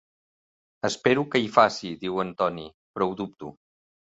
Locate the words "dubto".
3.23-3.53